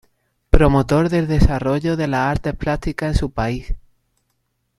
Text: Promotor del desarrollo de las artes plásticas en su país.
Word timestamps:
Promotor 0.49 1.09
del 1.09 1.27
desarrollo 1.27 1.95
de 1.95 2.07
las 2.07 2.21
artes 2.21 2.55
plásticas 2.55 3.09
en 3.09 3.15
su 3.19 3.29
país. 3.29 3.75